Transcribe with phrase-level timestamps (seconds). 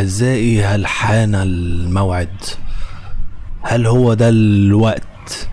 [0.00, 2.36] أعزائي هل حان الموعد؟
[3.62, 5.48] هل هو ده الوقت؟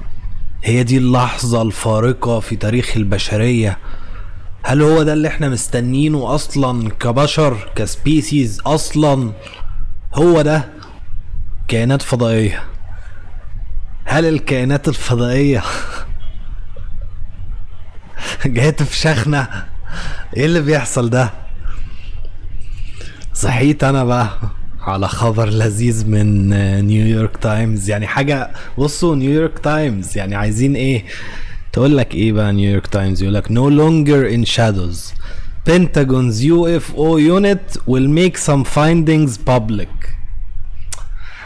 [0.63, 3.77] هي دي اللحظة الفارقة في تاريخ البشرية؟
[4.63, 9.31] هل هو ده اللي إحنا مستنينه أصلا كبشر كسبيسيز أصلا؟
[10.13, 10.69] هو ده
[11.67, 12.63] كائنات فضائية
[14.05, 15.63] هل الكائنات الفضائية
[18.45, 19.65] جاية تفشخنا؟
[20.37, 21.46] إيه اللي بيحصل ده؟
[23.37, 24.29] صحيت أنا بقى
[24.81, 26.49] على خبر لذيذ من
[26.87, 31.05] نيويورك تايمز يعني حاجة بصوا نيويورك تايمز يعني عايزين إيه؟
[31.73, 35.13] تقول لك إيه بقى نيويورك تايمز يقول لك no longer in shadows.
[35.69, 40.07] Pentagon's UFO unit will make some findings public.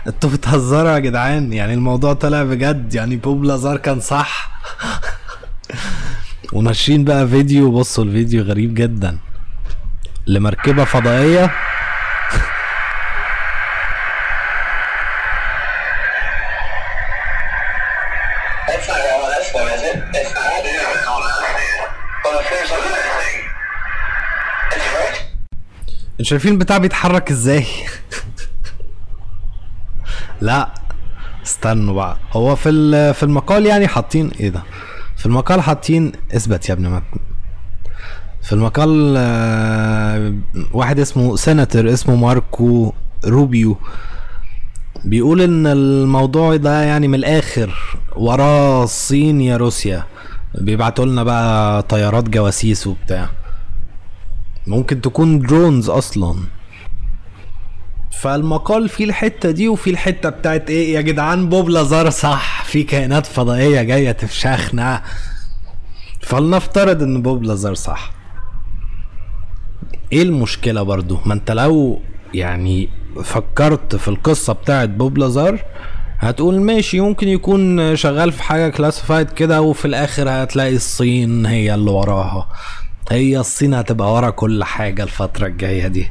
[0.07, 1.53] أنتوا بتهزروا يا جدعان.
[1.53, 2.95] يعني الموضوع طلع بجد.
[2.95, 4.51] يعني بوب لازار كان صح.
[6.53, 7.71] وناشرين بقى فيديو.
[7.71, 9.17] بصوا الفيديو غريب جدا.
[10.27, 11.51] لمركبة فضائية.
[26.11, 27.65] أنتوا شايفين البتاع بيتحرك إزاي؟
[30.41, 30.69] لا
[31.45, 32.17] استنوا بقى.
[32.33, 34.63] هو في في المقال يعني حاطين إيه ده؟
[35.17, 37.01] في المقال حاطين اثبت يا ابني ما
[38.41, 40.33] في المقال آه،
[40.73, 42.93] واحد اسمه سيناتور اسمه ماركو
[43.25, 43.77] روبيو.
[45.05, 50.03] بيقول إن الموضوع ده يعني من الآخر وراه الصين يا روسيا.
[50.55, 53.29] بيبعتوا لنا بقى طيارات جواسيس وبتاع.
[54.67, 56.35] ممكن تكون drones أصلا.
[58.11, 63.25] فالمقال فيه الحتة دي وفي الحتة بتاعت إيه يا جدعان بوب لازار صح في كائنات
[63.25, 65.03] فضائية جاية تفشخنا.
[66.21, 68.11] فلنفترض إن بوب لازار صح.
[70.13, 72.01] إيه المشكلة برضو؟ ما أنت لو
[72.33, 72.89] يعني
[73.23, 75.59] فكرت في القصة بتاعت بوب لازار
[76.21, 81.91] هتقول ماشي ممكن يكون شغال في حاجة classified كده وفي الآخر هتلاقي الصين هي اللي
[81.91, 82.47] وراها.
[83.11, 86.07] هي الصين هتبقى ورا كل حاجة الفترة الجاية دي.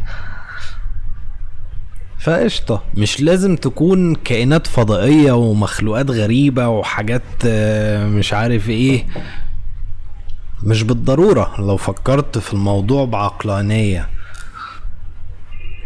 [2.20, 2.82] فقشطة.
[2.94, 9.06] مش لازم تكون كائنات فضائية ومخلوقات غريبة وحاجات آه، مش عارف إيه.
[10.62, 11.54] مش بالضرورة.
[11.58, 14.08] لو فكرت في الموضوع بعقلانية.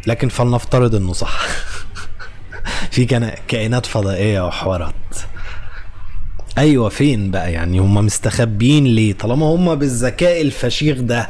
[0.06, 1.38] لكن فلنفترض إنه صح.
[2.94, 3.04] في
[3.48, 4.94] كائنات فضائية وحوارات.
[6.58, 11.28] أيوه فين بقى؟ يعني هم مستخبيين ليه؟ طالما هم بالذكاء الفشيخ ده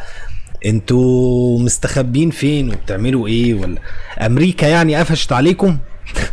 [0.66, 3.78] أنتوا مستخبين فين؟ وبتعملوا إيه؟ ولا
[4.20, 5.78] أمريكا يعني قفشت عليكم؟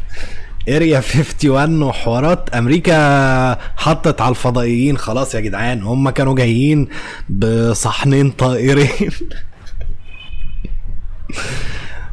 [0.70, 2.50] Area 51 وحوارات.
[2.50, 4.97] أمريكا حطت على الفضائيين.
[4.97, 6.88] خلاص يا جدعان هم كانوا جايين
[7.30, 9.12] بصحنين طائرين.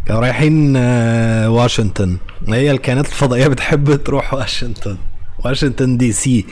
[0.08, 2.16] كانوا رايحين آه، واشنطن.
[2.48, 4.96] هي الكائنات الفضائية بتحب تروح واشنطن.
[5.44, 6.44] واشنطن دي سي.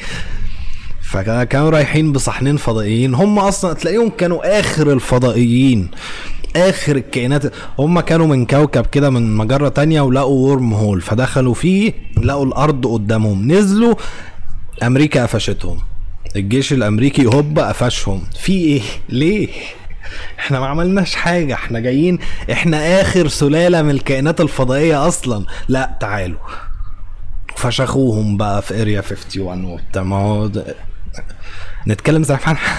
[1.03, 3.15] فكانوا رايحين بصحنين فضائيين.
[3.15, 5.91] هم أصلا تلاقيهم كانوا آخر الفضائيين.
[6.57, 7.53] آخر الكائنات.
[7.79, 11.93] هم كانوا من كوكب كده من مجرة تانية ولقوا ورم هول فدخلوا فيه
[12.23, 13.53] لقوا الأرض قدامهم.
[13.53, 13.95] نزلوا
[14.83, 15.79] أمريكا قفشتهم.
[16.37, 18.23] الجيش الأمريكي هوب قفشهم.
[18.41, 19.49] في إيه؟ ليه؟
[20.39, 22.19] إحنا ما عملناش حاجة إحنا جايين
[22.53, 25.45] إحنا آخر سلالة من الكائنات الفضائية أصلا.
[25.69, 26.39] لا تعالوا.
[27.57, 30.03] فشخوهم بقى في اريا 51 وبتاع.
[30.03, 30.51] ما هو
[31.89, 32.23] نتكلم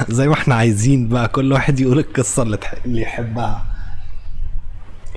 [0.09, 1.27] زي ما إحنا عايزين بقى.
[1.27, 3.65] كل واحد يقول القصة اللي اللي يحبها.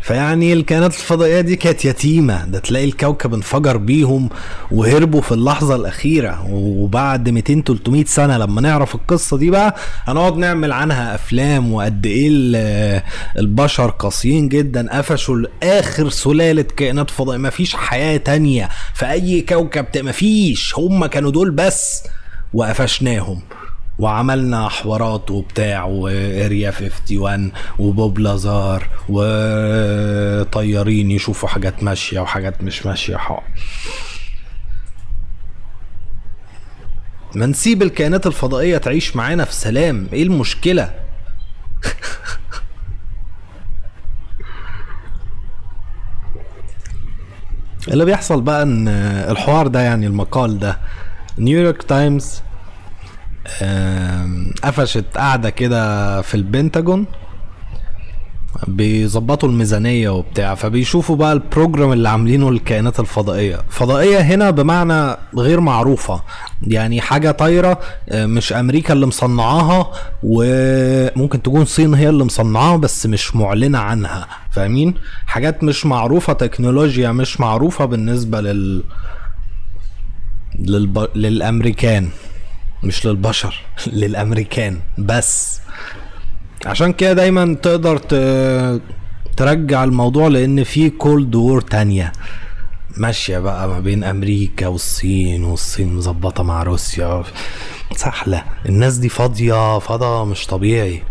[0.02, 4.28] فيعني الكائنات الفضائية دي كانت يتيمة ده تلاقي الكوكب انفجر بيهم
[4.70, 6.46] وهربوا في اللحظة الأخيرة.
[6.50, 12.28] وبعد 200 300 سنة لما نعرف القصة دي بقى هنقعد نعمل عنها أفلام وقد إيه
[12.32, 13.02] ال-
[13.38, 17.38] البشر قاسيين جدا قفشوا اخر سلالة كائنات فضائية.
[17.40, 20.74] مفيش حياة تانية في أي كوكب مفيش.
[20.78, 22.02] هم كانوا دول بس
[22.54, 23.40] وقفشناهم.
[24.00, 33.16] وعملنا حوارات وبتاع واريا 51 وبوب لازار وطيارين يشوفوا حاجات ماشية وحاجات مش ماشية.
[33.16, 33.42] حق.
[37.34, 40.06] ما نسيب الكائنات الفضائية تعيش معانا في سلام.
[40.12, 40.90] إيه المشكلة؟
[47.88, 48.88] اللي بيحصل بقى إن
[49.30, 50.78] الحوار ده يعني المقال ده
[51.38, 52.42] نيويورك تايمز
[54.64, 57.06] قفشت قاعدة كده في البنتاجون.
[58.68, 63.58] بيظبطوا الميزانية وبتاع فبيشوفوا بقى ال program اللي عاملينه الكائنات الفضائية.
[63.70, 66.22] فضائية هنا بمعنى غير معروفة
[66.62, 69.92] يعني حاجة طايرة آه، مش أمريكا اللي مصنعاها
[70.22, 74.94] وممكن تكون الصين هي اللي مصنعاها بس مش معلنة عنها فاهمين؟
[75.26, 78.82] حاجات مش معروفة تكنولوجيا مش معروفة بالنسبة لل
[80.58, 81.08] للب...
[81.14, 82.08] للأمريكان.
[82.82, 83.60] مش للبشر
[83.92, 85.60] للأمريكان بس.
[86.66, 87.98] عشان كده دايما تقدر.
[89.36, 92.12] ترجع الموضوع لأن في كولد وور تانية.
[92.96, 97.22] ماشية بقى ما بين أمريكا والصين والصين مظبطة مع روسيا.
[97.96, 101.02] سحلة الناس دي فاضية فضا مش طبيعي.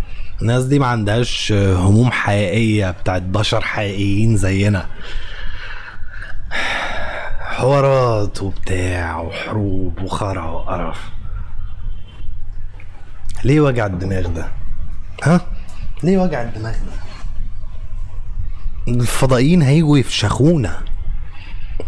[0.42, 4.86] الناس دي ما عندهاش هموم حقيقية بتاعت بشر حقيقيين زينا.
[7.40, 10.98] حوارات وبتاع وحروب وخرا وقرف.
[13.44, 14.48] ليه وجع الدماغ ده؟
[15.24, 15.42] ها؟
[16.04, 17.00] ليه وجع الدماغ ده؟
[18.88, 20.82] الفضائيين هيجوا يفشخونا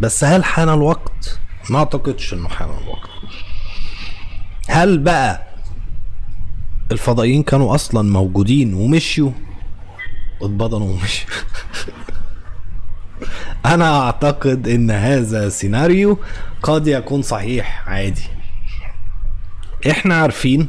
[0.01, 1.39] بس هل حان الوقت؟
[1.69, 3.09] ما أعتقدش إنه حان الوقت
[4.69, 5.47] هل بقى
[6.91, 9.31] الفضائيين كانوا أصلا موجودين ومشيوا
[10.41, 11.31] اتبضنوا ومشيوا
[13.73, 16.17] أنا أعتقد إن هذا سيناريو
[16.63, 18.23] قد يكون صحيح عادي
[19.89, 20.67] إحنا عارفين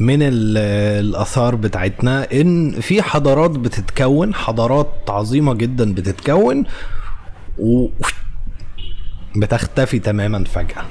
[0.00, 0.58] من ال-
[1.06, 6.64] الآثار بتاعتنا إن في حضارات بتتكون حضارات عظيمة جدا بتتكون
[7.58, 7.88] و
[9.36, 10.84] بتختفي تماما فجأة.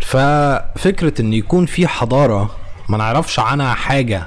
[0.00, 2.50] ففكرة إن يكون في حضارة
[2.88, 4.26] ما نعرفش عنها حاجة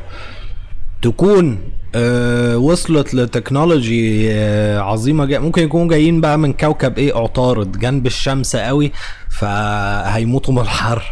[1.02, 1.60] تكون
[1.96, 8.06] آه وصلت لتكنولوجي آه عظيمة جا ممكن يكونوا جايين بقى من كوكب إيه عطارد جنب
[8.06, 8.92] الشمس قوي
[9.30, 11.04] فهيموتوا من الحر.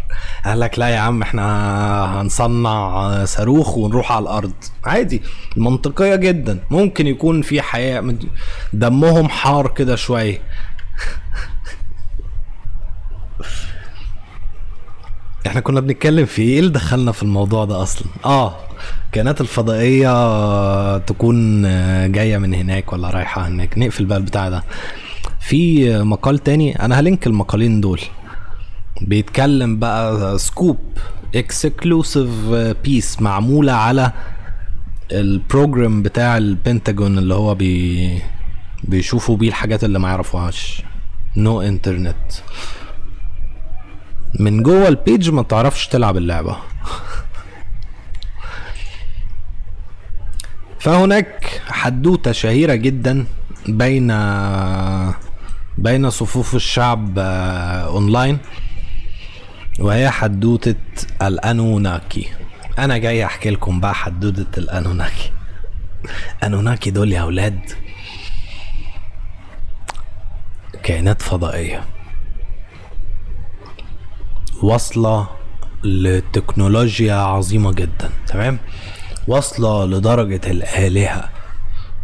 [0.46, 4.54] قال لك لا يا عم إحنا هنصنع آه، صاروخ ونروح على الأرض.
[4.86, 5.22] عادي
[5.58, 6.60] منطقية جدا.
[6.72, 8.16] ممكن يكون في حياة
[8.74, 10.42] دمهم حار كده شوية.
[15.48, 18.56] إحنا كنا بنتكلم في إيه اللي دخلنا في الموضوع ده أصلا؟ آه.
[19.12, 21.62] كائنات الفضائية تكون
[22.12, 24.64] جاية من هناك ولا رايحة هناك؟ نقفل بقى البتاع ده.
[25.40, 28.02] في مقال تاني أنا هلينك المقالين دول.
[29.02, 30.78] بيتكلم بقى سكوب
[31.36, 32.30] exclusive
[32.84, 34.12] piece معمولة على
[35.12, 38.22] ال program بتاع البنتاجون اللي هو بي
[38.84, 40.82] بيشوفوا بيه الحاجات اللي ما يعرفوهاش.
[41.38, 42.16] نو no internet
[44.40, 46.58] من جوه ال page ما تعرفش تلعب اللعبة.
[50.86, 53.26] فهناك حدوتة شهيرة جدا
[53.68, 54.08] بين
[55.78, 58.38] بين صفوف الشعب آه، أونلاين
[59.80, 60.76] وهي حدوتة
[61.22, 62.28] الأنوناكي.
[62.80, 65.32] أنا جاي أحكي لكم بقى حدوتة الأنوناكي.
[66.44, 67.60] أنوناكي دول يا أولاد
[70.84, 71.84] كائنات فضائية.
[74.64, 75.28] واصلة
[75.84, 78.60] لتكنولوجيا عظيمة جدا تمام؟
[79.28, 81.30] واصلة لدرجة الآلهة.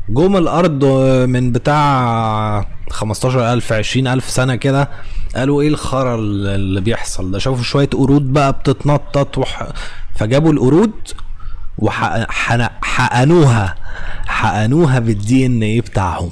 [0.09, 0.85] جم الأرض
[1.29, 4.89] من بتاع 15000 20000 سنة كده
[5.35, 9.67] قالوا إيه الخرا اللي بيحصل ده؟ شافوا شوية قرود بقى بتتنطط وح...
[10.15, 10.91] فجابوا القرود
[11.77, 13.75] وحقنوها
[14.27, 16.29] حقنوها بالدي إن إيه بتاعهم.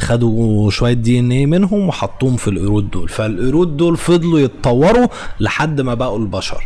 [0.00, 3.08] خدوا شوية دي إن إيه منهم وحطوهم في القرود دول.
[3.08, 5.06] فالقرود دول فضلوا يتطوروا
[5.40, 6.64] لحد ما بقوا البشر.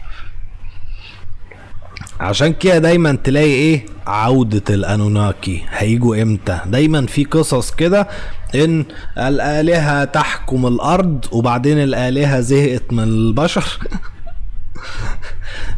[2.20, 5.65] عشان كده دايما تلاقي إيه؟ عودة الأنوناكي.
[5.70, 8.09] هيجوا إمتى؟ دايما في قصص كده
[8.55, 8.85] إن
[9.19, 13.64] الآلهة تحكم الأرض وبعدين الآلهة زهقت من البشر.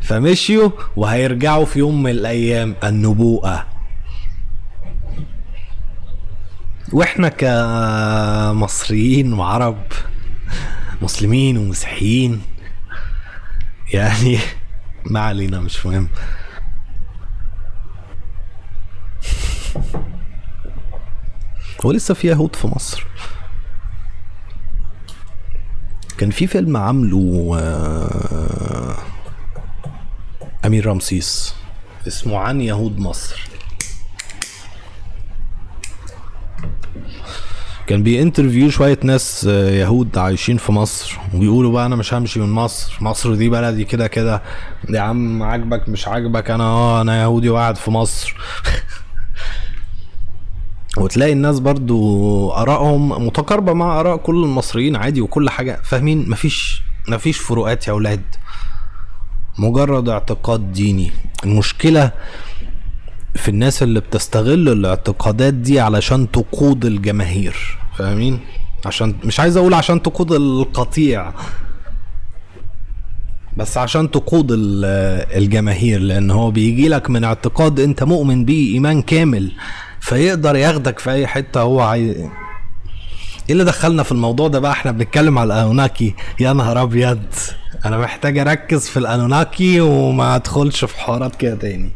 [0.07, 3.67] فمشيوا وهيرجعوا في يوم من الأيام النبوءة.
[6.93, 9.79] وإحنا كمصريين وعرب
[11.03, 12.41] مسلمين ومسيحيين
[13.93, 14.39] يعني
[15.05, 16.09] ما علينا مش مهم
[21.85, 23.07] هو لسه في يهود في مصر.
[26.19, 28.97] كان في فيلم عامله آه،
[30.65, 31.55] أمير رمسيس
[32.07, 33.50] اسمه عن يهود مصر.
[37.91, 42.51] كان بينترفيو شوية ناس آه، يهود عايشين في مصر وبيقولوا بقى أنا مش همشي من
[42.51, 44.43] مصر مصر دي بلدي كده كده.
[44.89, 48.37] يا عم عاجبك مش عاجبك؟ أنا آه أنا يهودي وقاعد في مصر.
[50.99, 55.81] وتلاقي الناس برضو آرائهم متقاربة مع آراء كل المصريين عادي وكل حاجة.
[55.85, 58.23] فاهمين؟ مفيش مفيش فروقات يا أولاد
[59.59, 61.11] مجرد اعتقاد ديني.
[61.45, 62.13] المشكلة
[63.35, 67.80] في الناس اللي بتستغل الاعتقادات دي علشان تقود الجماهير.
[67.99, 68.41] فاهمين؟
[68.87, 71.33] عشان مش عايز أقول عشان تقود القطيع
[73.57, 74.85] بس عشان تقود ال-
[75.43, 79.53] الجماهير لأن هو بيجي لك من اعتقاد أنت مؤمن بيه إيمان كامل
[80.01, 82.31] فيقدر ياخدك في أي حتة هو عايز إيه
[83.51, 86.15] اللي دخلنا في الموضوع ده بقى؟ إحنا بنتكلم على الأنوناكي.
[86.41, 87.23] يا نهار أبيض!
[87.85, 91.91] أنا محتاج أركز في الأنوناكي وما أدخلش في حوارات كده تاني.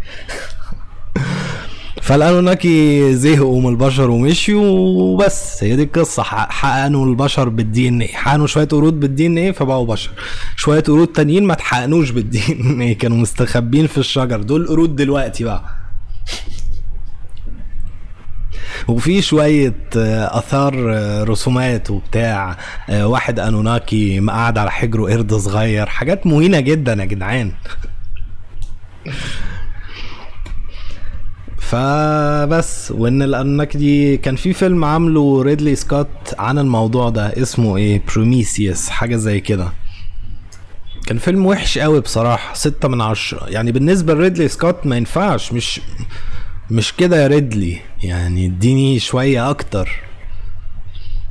[2.04, 4.62] فالانوناكي زهقوا من البشر ومشيوا
[4.98, 5.64] وبس.
[5.64, 6.22] هي دي القصة.
[6.22, 10.10] حقنوا البشر بالدي ان إيه حقنوا شوية قرود بالدي ان إيه فبقوا بشر.
[10.56, 14.42] شوية قرود تانيين ما اتحقنوش بالدي ان إيه كانوا مستخبين في الشجر.
[14.42, 15.64] دول قرود دلوقتي بقى.
[18.88, 22.56] وفي شوية آه، آثار آه، رسومات وبتاع.
[22.88, 25.86] آه، واحد أنوناكي قاعد على حجره قرد صغير.
[25.86, 27.52] حاجات مهينة جدا يا جدعان.
[31.74, 38.02] فبس وإن الانوناكي دي كان في فيلم عامله ريدلي سكوت عن الموضوع ده اسمه إيه؟
[38.14, 39.68] بروميثيوس حاجة زي كده.
[41.06, 43.48] كان فيلم وحش قوي بصراحة ستة من عشرة.
[43.48, 45.80] يعني بالنسبة لريدلي سكوت ما ينفعش مش
[46.70, 47.80] مش كده يا ريدلي.
[48.02, 49.90] يعني اديني شوية أكتر.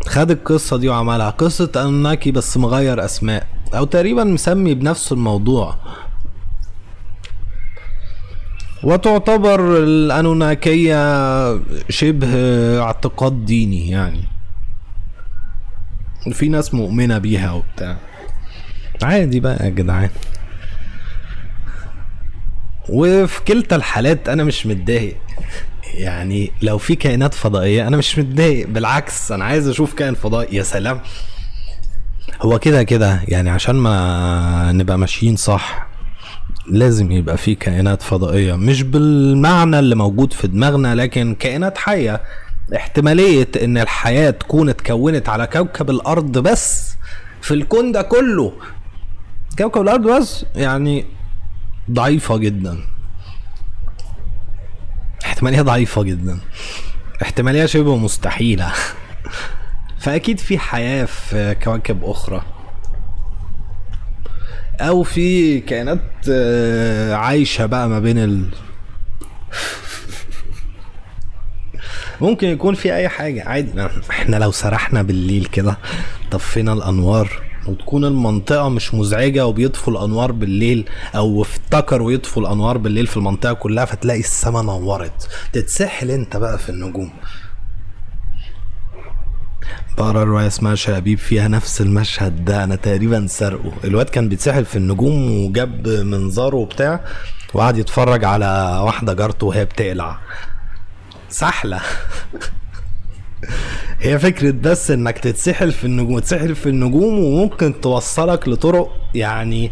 [0.06, 1.30] خد القصة دي وعملها.
[1.30, 5.76] قصة انوناكي بس مغير أسماء أو تقريبا مسمي بنفس الموضوع.
[8.84, 10.98] وتعتبر الأنوناكية
[11.90, 12.28] شبه
[12.82, 14.24] اعتقاد ديني يعني.
[16.32, 17.98] في ناس مؤمنة بيها وبتاع.
[19.04, 20.10] عادي بقى يا جدعان.
[22.90, 25.18] وفي كلتا الحالات أنا مش متضايق.
[25.94, 28.68] يعني لو في كائنات فضائية أنا مش متضايق.
[28.68, 30.56] بالعكس أنا عايز أشوف كائن فضائي.
[30.58, 31.00] يا سلام.
[32.42, 35.93] هو كده كده يعني عشان ما نبقى ماشيين صح.
[36.68, 42.22] لازم يبقى في كائنات فضائية مش بالمعنى اللي موجود في دماغنا لكن كائنات حية.
[42.76, 46.96] احتمالية إن الحياة تكون اتكونت على كوكب الأرض بس
[47.42, 48.54] في الكون ده كله.
[49.58, 51.06] كوكب الأرض بس يعني
[51.92, 52.78] ضعيفة جدا.
[55.26, 56.40] احتمالية ضعيفة جدا.
[57.22, 58.74] احتمالية شبه مستحيلة.
[60.04, 62.42] فأكيد في حياة في كواكب أخرى.
[64.82, 66.00] أو في كائنات
[66.30, 68.46] آه، عايشة بقى ما بين ال
[72.22, 73.44] ممكن يكون في أي حاجة.
[73.44, 73.88] عادي.
[74.10, 75.78] إحنا لو سرحنا بالليل كده
[76.32, 83.18] طفينا الأنوار وتكون المنطقة مش مزعجة وبيطفوا الأنوار بالليل أو افتكروا يطفوا الأنوار بالليل في
[83.18, 85.28] المنطقة كلها فتلاقي السما نورت.
[85.54, 87.14] تتسحل أنت بقى في النجوم.
[89.98, 93.72] بقرأ رواية اسمها شبيب فيها نفس المشهد ده أنا تقريبا سرقه.
[93.84, 97.00] الواد كان بيتسحل في النجوم وجاب منظاره وبتاع
[97.54, 100.18] وقعد يتفرج على واحدة جارته وهي بتقلع.
[101.30, 101.82] سحلة.
[104.00, 109.72] هي فكرة بس إنك تتسحل في النجوم تتسحل في النجوم وممكن توصلك لطرق يعني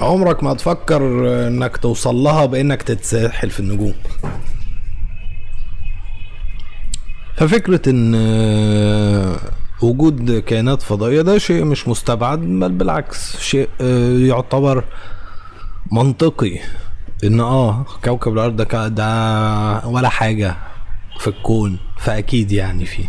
[0.00, 1.02] عمرك ما تفكر
[1.46, 3.94] إنك توصل لها بإنك تتسحل في النجوم.
[7.40, 9.36] ففكرة إن آه،
[9.82, 14.84] وجود كائنات فضائية ده شيء مش مستبعد بل بالعكس شيء آه، يعتبر
[15.92, 16.58] منطقي.
[17.24, 20.56] إن آه كوكب الأرض ده ده ولا حاجة
[21.20, 23.04] في الكون فأكيد يعني فيه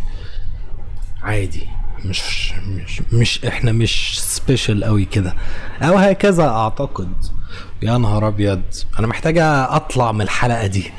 [1.24, 1.68] عادي.
[2.06, 5.36] مش مش مش إحنا مش سبيشال قوي كده.
[5.82, 7.14] أو هكذا أعتقد.
[7.82, 8.62] يا نهار أبيض.
[9.00, 10.92] أنا محتاجة أطلع من الحلقة دي.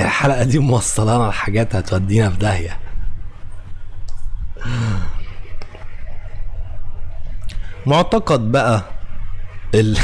[0.00, 2.78] الحلقة دي موصلانا لحاجات هتودينا في داهية.
[7.86, 8.82] معتقد بقى
[9.74, 9.96] ال...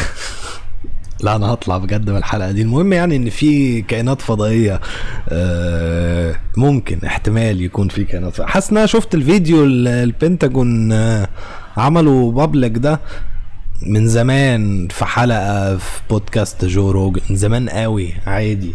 [1.25, 2.63] لا أنا هطلع بجد من الحلقة دي.
[2.63, 4.81] المهم يعني إن في كائنات فضائية
[5.29, 8.51] آه، ممكن احتمال يكون في كائنات فضائية.
[8.53, 11.29] حاسس إن أنا شفت الفيديو ال- البنتاجون آه،
[11.77, 13.01] عملوا بابليك ده
[13.83, 17.21] من زمان في حلقة في بودكاست جو روجن.
[17.31, 18.75] من زمان قوي عادي.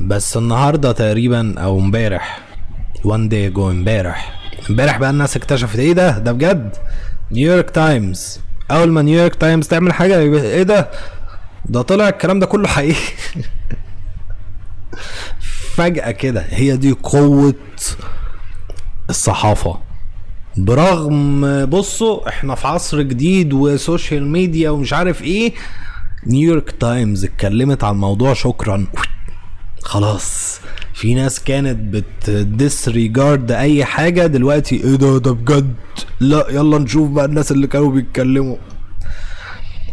[0.00, 2.40] بس النهارده تقريبا أو امبارح
[3.04, 4.38] one day ago امبارح.
[4.70, 6.76] امبارح بقى الناس اكتشفت إيه ده؟ ده بجد؟
[7.32, 8.40] نيويورك تايمز
[8.70, 10.90] أول ما نيويورك تايمز تعمل حاجة إيه ده؟
[11.64, 13.00] ده طلع الكلام ده كله حقيقي.
[15.76, 17.54] فجأة كده هي دي قوة
[19.10, 19.78] الصحافة.
[20.56, 25.52] برغم بصوا إحنا في عصر جديد و social media ومش عارف إيه
[26.26, 28.86] نيويورك تايمز اتكلمت عن الموضوع شكرا.
[29.88, 30.60] خلاص.
[30.94, 35.74] في ناس كانت بتديسريجارد أي حاجة دلوقتي إيه ده؟ ده بجد؟
[36.20, 38.56] لا يلا نشوف بقى الناس اللي كانوا بيتكلموا.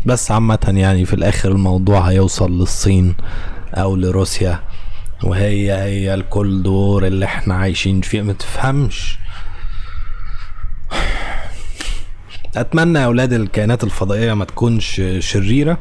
[0.05, 3.15] بس عامة يعني في الآخر الموضوع هيوصل للصين
[3.73, 4.59] أو لروسيا
[5.23, 8.21] وهي هي الكل دور اللي إحنا عايشين فيه.
[8.21, 9.17] ما تفهمش.
[12.55, 15.77] أتمنى أولاد الكائنات الفضائية ما تكونش شريرة.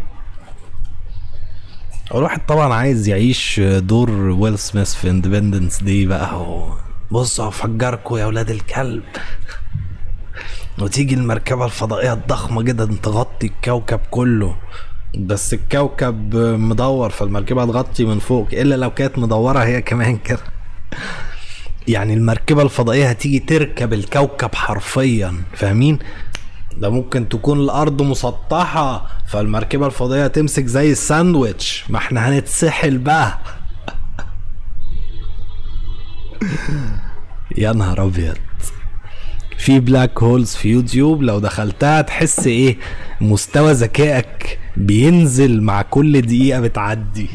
[2.14, 6.72] الواحد طبعا عايز يعيش دور ويل سميث في Independence Day بقى هو
[7.10, 9.02] بصوا افجركوا يا أولاد الكلب.
[10.78, 14.56] وتيجي المركبة الفضائية الضخمة جدا تغطي الكوكب كله.
[15.18, 20.40] بس الكوكب مدور فالمركبة تغطي من فوق إلا لو كانت مدورة هي كمان كده.
[21.88, 25.98] يعني المركبة الفضائية هتيجي تركب الكوكب حرفيا فاهمين؟
[26.78, 31.84] ده ممكن تكون الأرض مسطحة فالمركبة الفضائية تمسك زي الساندويتش.
[31.88, 33.38] ما إحنا هنتسحل بقى.
[37.58, 38.36] يا نهار أبيض.
[39.58, 42.76] في black holes في يوتيوب لو دخلتها تحس إيه؟
[43.20, 47.28] مستوى ذكائك بينزل مع كل دقيقة بتعدي.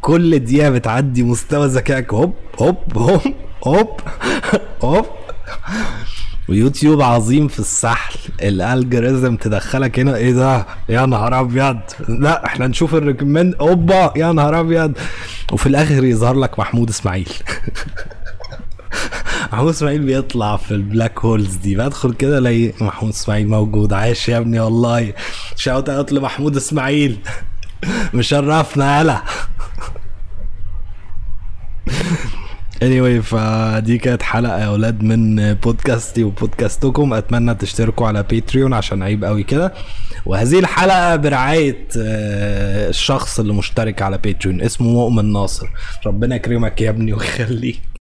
[0.00, 2.14] كل دقيقة بتعدي مستوى ذكائك.
[2.14, 3.20] هوب هوب هوب
[3.66, 4.00] هوب
[4.84, 5.06] هوب.
[6.48, 8.18] ويوتيوب عظيم في السحل.
[8.42, 10.16] ال algorithm تدخلك هنا.
[10.16, 11.78] إيه ده؟ يا نهار ابيض.
[12.08, 13.54] لا إحنا نشوف ال recommended.
[13.60, 14.92] اوبا يا نهار ابيض.
[15.52, 17.28] وفي الآخر يظهر لك محمود اسماعيل.
[19.52, 21.76] محمود اسماعيل بيطلع في ال black holes دي.
[21.76, 23.92] بدخل كده الاقي محمود اسماعيل موجود.
[23.92, 25.12] عايش يا ابني والله.
[25.56, 27.18] shout out لمحمود اسماعيل.
[28.14, 29.22] مشرفنا يلا.
[32.80, 37.14] Anyway فدي كانت حلقة يا أولاد من بودكاستي وبودكاستكم.
[37.14, 39.74] أتمنى تشتركوا على باتريون عشان عيب قوي كده.
[40.26, 45.66] وهذه الحلقة برعاية آه، الشخص اللي مشترك على باتريون اسمه مؤمن ناصر.
[46.06, 47.80] ربنا يكرمك يا ابني ويخليك.